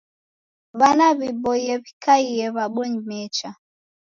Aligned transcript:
W'ana 0.79 1.07
w'iboie 1.17 1.73
w'ikaie 1.81 2.45
w'abonyi 2.55 2.99
mecha. 3.07 3.49